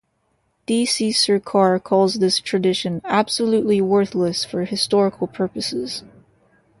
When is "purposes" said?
5.27-6.03